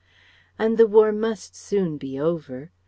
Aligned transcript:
And 0.57 0.79
the 0.79 0.87
War 0.87 1.11
must 1.11 1.55
soon 1.55 1.99
be 1.99 2.19
over. 2.19 2.71